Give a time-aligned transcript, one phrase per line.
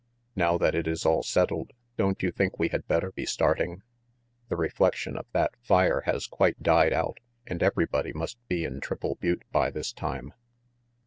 [0.35, 3.83] "Now that it is all settled, don't you think we had better be starting?
[4.49, 9.13] The reflection of that fire has quite died out and everybody must be in Triple
[9.21, 10.33] Butte by this time."